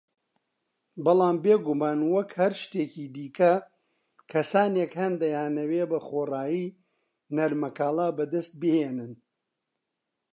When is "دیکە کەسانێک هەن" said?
3.15-5.13